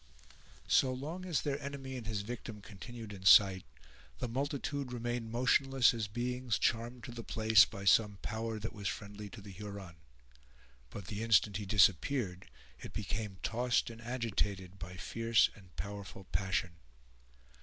[0.67, 3.65] So long as their enemy and his victim continued in sight,
[4.17, 8.87] the multitude remained motionless as beings charmed to the place by some power that was
[8.87, 9.97] friendly to the Huron;
[10.89, 16.71] but, the instant he disappeared, it became tossed and agitated by fierce and powerful passion.